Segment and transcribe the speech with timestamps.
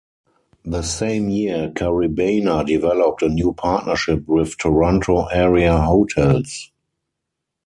[0.65, 6.71] The same year, Caribana developed a new partnership with Toronto-area hotels.